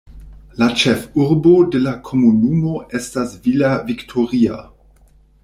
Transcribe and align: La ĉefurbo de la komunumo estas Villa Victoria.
La 0.61 0.69
ĉefurbo 0.83 1.51
de 1.75 1.81
la 1.83 1.93
komunumo 2.07 2.73
estas 3.01 3.37
Villa 3.45 3.75
Victoria. 3.93 4.61